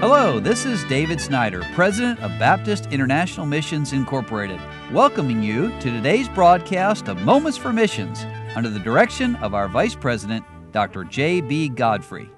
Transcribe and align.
Hello, 0.00 0.40
this 0.40 0.64
is 0.64 0.82
David 0.84 1.20
Snyder, 1.20 1.62
President 1.74 2.18
of 2.20 2.30
Baptist 2.38 2.86
International 2.86 3.44
Missions 3.44 3.92
Incorporated, 3.92 4.58
welcoming 4.92 5.42
you 5.42 5.68
to 5.80 5.90
today's 5.90 6.26
broadcast 6.26 7.06
of 7.08 7.20
Moments 7.20 7.58
for 7.58 7.70
Missions 7.70 8.24
under 8.56 8.70
the 8.70 8.78
direction 8.78 9.36
of 9.36 9.52
our 9.52 9.68
Vice 9.68 9.94
President, 9.94 10.42
Dr. 10.72 11.04
J.B. 11.04 11.68
Godfrey. 11.68 12.30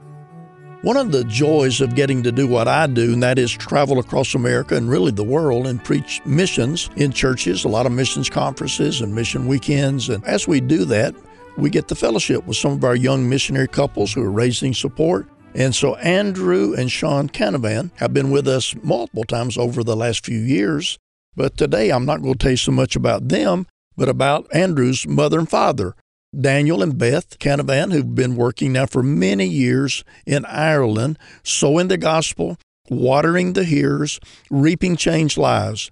One 0.82 0.96
of 0.96 1.12
the 1.12 1.22
joys 1.22 1.80
of 1.80 1.94
getting 1.94 2.24
to 2.24 2.32
do 2.32 2.48
what 2.48 2.66
I 2.66 2.88
do, 2.88 3.12
and 3.12 3.22
that 3.22 3.38
is 3.38 3.52
travel 3.52 4.00
across 4.00 4.34
America 4.34 4.74
and 4.74 4.90
really 4.90 5.12
the 5.12 5.22
world 5.22 5.68
and 5.68 5.84
preach 5.84 6.20
missions 6.26 6.90
in 6.96 7.12
churches, 7.12 7.64
a 7.64 7.68
lot 7.68 7.86
of 7.86 7.92
missions 7.92 8.28
conferences 8.28 9.02
and 9.02 9.14
mission 9.14 9.46
weekends. 9.46 10.08
And 10.08 10.24
as 10.24 10.48
we 10.48 10.60
do 10.60 10.84
that, 10.86 11.14
we 11.56 11.70
get 11.70 11.86
the 11.86 11.94
fellowship 11.94 12.44
with 12.44 12.56
some 12.56 12.72
of 12.72 12.82
our 12.82 12.96
young 12.96 13.28
missionary 13.28 13.68
couples 13.68 14.12
who 14.12 14.24
are 14.24 14.32
raising 14.32 14.74
support 14.74 15.28
and 15.54 15.74
so 15.74 15.96
Andrew 15.96 16.74
and 16.74 16.90
Sean 16.90 17.28
Canavan 17.28 17.90
have 17.96 18.14
been 18.14 18.30
with 18.30 18.48
us 18.48 18.74
multiple 18.82 19.24
times 19.24 19.56
over 19.58 19.84
the 19.84 19.96
last 19.96 20.24
few 20.24 20.38
years. 20.38 20.98
But 21.34 21.56
today 21.56 21.90
I'm 21.90 22.04
not 22.04 22.22
going 22.22 22.34
to 22.34 22.38
tell 22.38 22.50
you 22.52 22.56
so 22.56 22.72
much 22.72 22.96
about 22.96 23.28
them, 23.28 23.66
but 23.96 24.08
about 24.08 24.46
Andrew's 24.54 25.06
mother 25.06 25.38
and 25.38 25.48
father, 25.48 25.94
Daniel 26.38 26.82
and 26.82 26.96
Beth 26.96 27.38
Canavan, 27.38 27.92
who've 27.92 28.14
been 28.14 28.36
working 28.36 28.72
now 28.72 28.86
for 28.86 29.02
many 29.02 29.46
years 29.46 30.04
in 30.26 30.44
Ireland, 30.46 31.18
sowing 31.42 31.88
the 31.88 31.98
gospel, 31.98 32.56
watering 32.88 33.52
the 33.52 33.64
hearers, 33.64 34.18
reaping 34.50 34.96
changed 34.96 35.36
lives. 35.36 35.90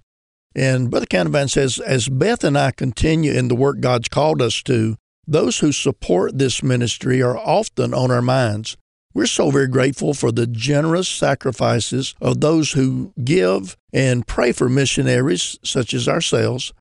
And 0.55 0.89
Brother 0.89 1.05
Canavan 1.05 1.49
says, 1.49 1.79
as 1.79 2.09
Beth 2.09 2.43
and 2.43 2.57
I 2.57 2.71
continue 2.71 3.31
in 3.31 3.47
the 3.47 3.55
work 3.55 3.79
God's 3.79 4.09
called 4.09 4.41
us 4.41 4.61
to, 4.63 4.95
those 5.27 5.59
who 5.59 5.71
support 5.71 6.37
this 6.37 6.61
ministry 6.61 7.21
are 7.21 7.37
often 7.37 7.93
on 7.93 8.11
our 8.11 8.21
minds. 8.21 8.75
We're 9.13 9.25
so 9.25 9.51
very 9.51 9.67
grateful 9.67 10.13
for 10.13 10.31
the 10.31 10.47
generous 10.47 11.09
sacrifices 11.09 12.15
of 12.21 12.39
those 12.39 12.71
who 12.71 13.13
give 13.23 13.75
and 13.91 14.25
pray 14.25 14.53
for 14.53 14.69
missionaries 14.69 15.59
such 15.63 15.93
as 15.93 16.07
ourselves. 16.07 16.73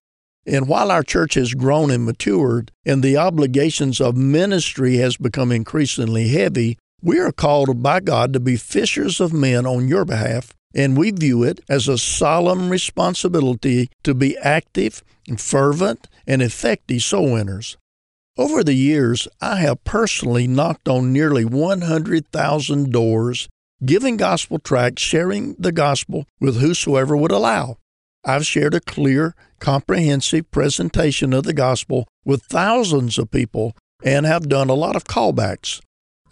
And 0.47 0.69
while 0.69 0.91
our 0.91 1.03
church 1.03 1.35
has 1.35 1.55
grown 1.55 1.91
and 1.91 2.05
matured 2.05 2.73
and 2.87 3.03
the 3.03 3.17
obligations 3.17 4.01
of 4.01 4.17
ministry 4.17 4.97
has 4.97 5.17
become 5.17 5.53
increasingly 5.53 6.29
heavy, 6.29 6.79
we 7.03 7.19
are 7.19 7.33
called 7.33 7.83
by 7.83 8.01
God 8.01 8.33
to 8.33 8.41
be 8.41 8.57
fishers 8.57 9.21
of 9.21 9.33
men 9.33 9.67
on 9.67 9.89
your 9.89 10.05
behalf, 10.05 10.53
and 10.75 10.97
we 10.97 11.11
view 11.11 11.43
it 11.43 11.61
as 11.69 11.89
a 11.89 11.99
solemn 11.99 12.71
responsibility 12.71 13.91
to 14.05 14.15
be 14.15 14.37
active, 14.39 15.03
fervent, 15.37 16.09
and 16.27 16.43
effective 16.43 17.03
soul 17.03 17.33
winners. 17.33 17.77
Over 18.41 18.65
the 18.65 18.73
years, 18.73 19.29
I 19.43 19.57
have 19.57 19.85
personally 19.85 20.47
knocked 20.47 20.89
on 20.89 21.13
nearly 21.13 21.45
100,000 21.45 22.91
doors, 22.91 23.51
giving 23.85 24.17
gospel 24.17 24.59
tracts, 24.59 25.03
sharing 25.03 25.57
the 25.59 25.73
gospel 25.73 26.25
with 26.41 26.59
whosoever 26.59 27.15
would 27.19 27.33
allow. 27.33 27.77
I've 28.25 28.47
shared 28.47 28.73
a 28.73 28.81
clear, 28.81 29.35
comprehensive 29.59 30.51
presentation 30.51 31.35
of 31.35 31.45
the 31.45 31.53
gospel 31.53 32.09
with 32.25 32.45
thousands 32.45 33.19
of 33.19 33.31
people 33.31 33.77
and 34.03 34.25
have 34.25 34.49
done 34.49 34.71
a 34.71 34.75
lot 34.75 34.97
of 34.97 35.05
callbacks. 35.05 35.83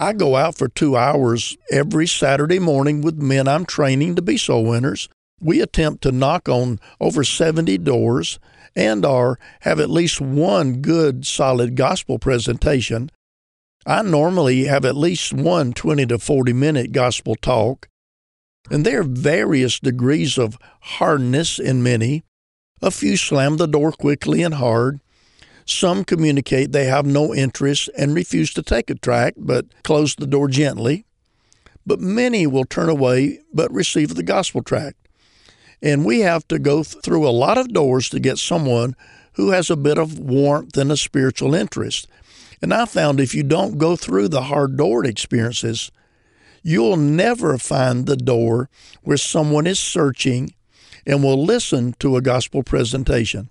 I 0.00 0.14
go 0.14 0.34
out 0.34 0.56
for 0.56 0.68
two 0.68 0.96
hours 0.96 1.58
every 1.70 2.06
Saturday 2.06 2.58
morning 2.58 3.02
with 3.02 3.16
men 3.16 3.46
I'm 3.46 3.66
training 3.66 4.14
to 4.14 4.22
be 4.22 4.38
soul 4.38 4.64
winners. 4.64 5.10
We 5.40 5.60
attempt 5.60 6.02
to 6.02 6.12
knock 6.12 6.48
on 6.48 6.80
over 7.00 7.24
70 7.24 7.78
doors 7.78 8.38
and 8.74 9.04
or 9.04 9.38
have 9.60 9.80
at 9.80 9.90
least 9.90 10.20
one 10.20 10.80
good 10.80 11.26
solid 11.26 11.76
gospel 11.76 12.18
presentation. 12.18 13.10
I 13.86 14.02
normally 14.02 14.64
have 14.64 14.84
at 14.84 14.96
least 14.96 15.32
one 15.32 15.72
20 15.72 16.06
to 16.06 16.18
40 16.18 16.52
minute 16.52 16.92
gospel 16.92 17.34
talk. 17.34 17.88
And 18.70 18.84
there 18.84 19.00
are 19.00 19.04
various 19.04 19.80
degrees 19.80 20.36
of 20.36 20.58
hardness 20.80 21.58
in 21.58 21.82
many. 21.82 22.22
A 22.82 22.90
few 22.90 23.16
slam 23.16 23.56
the 23.56 23.66
door 23.66 23.92
quickly 23.92 24.42
and 24.42 24.54
hard. 24.54 25.00
Some 25.64 26.04
communicate 26.04 26.72
they 26.72 26.84
have 26.84 27.06
no 27.06 27.34
interest 27.34 27.90
and 27.96 28.14
refuse 28.14 28.52
to 28.54 28.62
take 28.62 28.90
a 28.90 28.94
tract, 28.94 29.38
but 29.38 29.66
close 29.82 30.14
the 30.14 30.26
door 30.26 30.48
gently. 30.48 31.04
But 31.86 32.00
many 32.00 32.46
will 32.46 32.64
turn 32.64 32.88
away 32.88 33.40
but 33.52 33.72
receive 33.72 34.14
the 34.14 34.22
gospel 34.22 34.62
tract. 34.62 35.07
And 35.82 36.04
we 36.04 36.20
have 36.20 36.46
to 36.48 36.58
go 36.58 36.82
through 36.82 37.26
a 37.26 37.30
lot 37.30 37.58
of 37.58 37.72
doors 37.72 38.08
to 38.10 38.20
get 38.20 38.38
someone 38.38 38.96
who 39.34 39.50
has 39.50 39.70
a 39.70 39.76
bit 39.76 39.98
of 39.98 40.18
warmth 40.18 40.76
and 40.76 40.90
a 40.90 40.96
spiritual 40.96 41.54
interest. 41.54 42.08
And 42.60 42.74
I 42.74 42.86
found 42.86 43.20
if 43.20 43.34
you 43.34 43.44
don't 43.44 43.78
go 43.78 43.94
through 43.94 44.28
the 44.28 44.42
hard 44.42 44.76
door 44.76 45.04
experiences, 45.04 45.92
you'll 46.62 46.96
never 46.96 47.56
find 47.56 48.06
the 48.06 48.16
door 48.16 48.68
where 49.02 49.16
someone 49.16 49.66
is 49.66 49.78
searching 49.78 50.52
and 51.06 51.22
will 51.22 51.42
listen 51.42 51.94
to 52.00 52.16
a 52.16 52.22
gospel 52.22 52.62
presentation. 52.62 53.48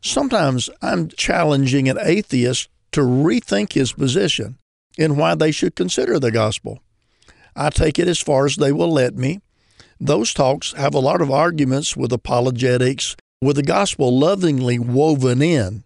Sometimes 0.00 0.70
I'm 0.80 1.08
challenging 1.08 1.88
an 1.88 1.98
atheist 2.00 2.68
to 2.92 3.02
rethink 3.02 3.74
his 3.74 3.92
position 3.92 4.58
and 4.98 5.18
why 5.18 5.34
they 5.34 5.52
should 5.52 5.76
consider 5.76 6.18
the 6.18 6.32
gospel. 6.32 6.80
I 7.54 7.70
take 7.70 7.98
it 7.98 8.08
as 8.08 8.18
far 8.18 8.46
as 8.46 8.56
they 8.56 8.72
will 8.72 8.90
let 8.90 9.14
me, 9.14 9.40
those 10.00 10.32
talks 10.32 10.72
have 10.72 10.94
a 10.94 10.98
lot 10.98 11.20
of 11.20 11.30
arguments 11.30 11.96
with 11.96 12.12
apologetics, 12.12 13.16
with 13.42 13.56
the 13.56 13.62
gospel 13.62 14.18
lovingly 14.18 14.78
woven 14.78 15.42
in. 15.42 15.84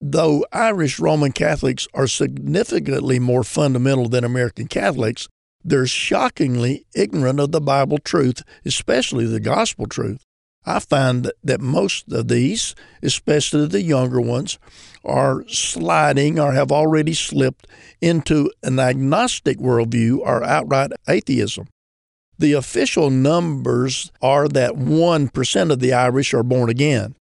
Though 0.00 0.46
Irish 0.52 0.98
Roman 0.98 1.32
Catholics 1.32 1.88
are 1.92 2.06
significantly 2.06 3.18
more 3.18 3.44
fundamental 3.44 4.08
than 4.08 4.24
American 4.24 4.68
Catholics, 4.68 5.28
they're 5.64 5.86
shockingly 5.86 6.86
ignorant 6.94 7.40
of 7.40 7.52
the 7.52 7.60
Bible 7.60 7.98
truth, 7.98 8.42
especially 8.64 9.26
the 9.26 9.40
gospel 9.40 9.86
truth. 9.86 10.22
I 10.64 10.78
find 10.78 11.32
that 11.42 11.60
most 11.60 12.10
of 12.12 12.28
these, 12.28 12.76
especially 13.02 13.66
the 13.66 13.82
younger 13.82 14.20
ones, 14.20 14.58
are 15.04 15.44
sliding 15.48 16.38
or 16.38 16.52
have 16.52 16.70
already 16.70 17.14
slipped 17.14 17.66
into 18.00 18.50
an 18.62 18.78
agnostic 18.78 19.58
worldview 19.58 20.18
or 20.18 20.44
outright 20.44 20.92
atheism. 21.08 21.66
The 22.38 22.52
official 22.52 23.10
numbers 23.10 24.10
are 24.20 24.48
that 24.48 24.72
1% 24.72 25.70
of 25.70 25.80
the 25.80 25.92
Irish 25.92 26.34
are 26.34 26.42
born 26.42 26.70
again. 26.70 27.14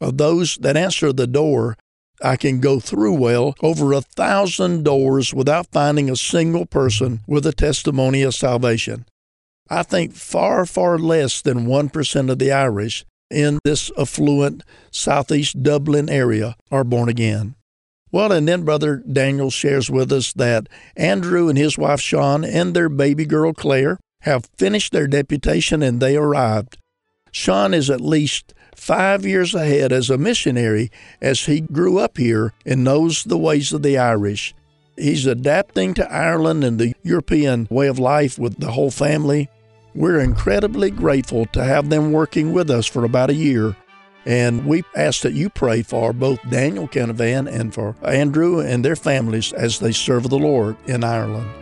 Of 0.00 0.18
those 0.18 0.56
that 0.58 0.76
answer 0.76 1.12
the 1.12 1.26
door, 1.26 1.76
I 2.22 2.36
can 2.36 2.60
go 2.60 2.78
through 2.78 3.14
well 3.14 3.54
over 3.62 3.92
a 3.92 4.00
thousand 4.00 4.84
doors 4.84 5.34
without 5.34 5.72
finding 5.72 6.08
a 6.10 6.16
single 6.16 6.66
person 6.66 7.20
with 7.26 7.46
a 7.46 7.52
testimony 7.52 8.22
of 8.22 8.34
salvation. 8.34 9.06
I 9.68 9.82
think 9.82 10.14
far, 10.14 10.66
far 10.66 10.98
less 10.98 11.40
than 11.40 11.66
1% 11.66 12.30
of 12.30 12.38
the 12.38 12.52
Irish 12.52 13.04
in 13.30 13.58
this 13.64 13.90
affluent 13.98 14.62
southeast 14.90 15.62
Dublin 15.62 16.08
area 16.08 16.56
are 16.70 16.84
born 16.84 17.08
again. 17.08 17.54
Well, 18.10 18.30
and 18.30 18.46
then 18.46 18.64
Brother 18.64 18.96
Daniel 19.10 19.50
shares 19.50 19.90
with 19.90 20.12
us 20.12 20.34
that 20.34 20.68
Andrew 20.96 21.48
and 21.48 21.56
his 21.56 21.78
wife 21.78 22.00
Sean 22.00 22.44
and 22.44 22.74
their 22.74 22.90
baby 22.90 23.24
girl 23.24 23.54
Claire 23.54 23.98
have 24.22 24.48
finished 24.56 24.92
their 24.92 25.06
deputation 25.06 25.82
and 25.82 26.00
they 26.00 26.16
arrived. 26.16 26.78
Sean 27.30 27.72
is 27.72 27.88
at 27.88 28.00
least 28.00 28.52
five 28.74 29.24
years 29.24 29.54
ahead 29.54 29.92
as 29.92 30.10
a 30.10 30.18
missionary 30.18 30.90
as 31.20 31.46
he 31.46 31.60
grew 31.60 31.98
up 31.98 32.18
here 32.18 32.52
and 32.66 32.84
knows 32.84 33.24
the 33.24 33.38
ways 33.38 33.72
of 33.72 33.82
the 33.82 33.96
Irish. 33.96 34.54
He's 34.96 35.26
adapting 35.26 35.94
to 35.94 36.12
Ireland 36.12 36.62
and 36.64 36.78
the 36.78 36.94
European 37.02 37.66
way 37.70 37.88
of 37.88 37.98
life 37.98 38.38
with 38.38 38.58
the 38.58 38.72
whole 38.72 38.90
family. 38.90 39.48
We're 39.94 40.20
incredibly 40.20 40.90
grateful 40.90 41.46
to 41.46 41.64
have 41.64 41.88
them 41.88 42.12
working 42.12 42.52
with 42.52 42.70
us 42.70 42.86
for 42.86 43.04
about 43.04 43.30
a 43.30 43.34
year. 43.34 43.76
And 44.24 44.66
we 44.66 44.84
ask 44.94 45.22
that 45.22 45.32
you 45.32 45.48
pray 45.48 45.82
for 45.82 46.12
both 46.12 46.38
Daniel 46.48 46.86
Canavan 46.86 47.52
and 47.52 47.74
for 47.74 47.96
Andrew 48.02 48.60
and 48.60 48.84
their 48.84 48.96
families 48.96 49.52
as 49.52 49.80
they 49.80 49.92
serve 49.92 50.28
the 50.28 50.38
Lord 50.38 50.76
in 50.86 51.02
Ireland. 51.02 51.61